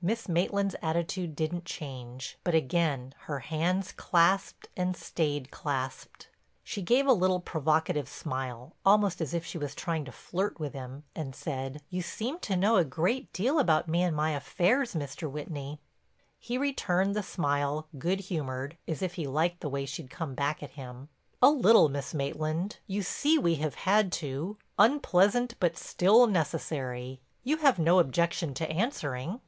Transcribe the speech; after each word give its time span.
Miss 0.00 0.28
Maitland's 0.28 0.76
attitude 0.82 1.34
didn't 1.34 1.64
change, 1.66 2.38
but 2.44 2.54
again 2.54 3.12
her 3.22 3.40
hands 3.40 3.90
clasped 3.92 4.68
and 4.76 4.96
stayed 4.96 5.50
clasped. 5.50 6.28
She 6.62 6.80
gave 6.80 7.08
a 7.08 7.12
little, 7.12 7.40
provocative 7.40 8.08
smile, 8.08 8.72
almost 8.86 9.20
as 9.20 9.34
if 9.34 9.44
she 9.44 9.58
was 9.58 9.74
trying 9.74 10.04
to 10.06 10.12
flirt 10.12 10.60
with 10.60 10.72
him, 10.74 11.02
and 11.16 11.34
said: 11.34 11.82
"You 11.90 12.00
seem 12.02 12.38
to 12.38 12.56
know 12.56 12.76
a 12.76 12.84
great 12.84 13.30
deal 13.34 13.58
about 13.58 13.88
me 13.88 14.02
and 14.04 14.16
my 14.16 14.30
affairs, 14.30 14.94
Mr. 14.94 15.28
Whitney." 15.28 15.80
He 16.38 16.56
returned 16.56 17.16
the 17.16 17.22
smile, 17.22 17.86
good 17.98 18.20
humored, 18.20 18.78
as 18.86 19.02
if 19.02 19.14
he 19.14 19.26
liked 19.26 19.60
the 19.60 19.68
way 19.68 19.84
she'd 19.86 20.08
come 20.08 20.34
back 20.34 20.62
at 20.62 20.70
him. 20.70 21.08
"A 21.42 21.50
little, 21.50 21.88
Miss 21.90 22.14
Maitland. 22.14 22.78
You 22.86 23.02
see 23.02 23.38
we 23.38 23.56
have 23.56 23.74
had 23.74 24.10
to, 24.22 24.56
unpleasant 24.78 25.54
but 25.60 25.76
still 25.76 26.26
necessary—you 26.28 27.56
have 27.58 27.78
no 27.80 27.98
objection 27.98 28.54
to 28.54 28.70
answering?" 28.70 29.40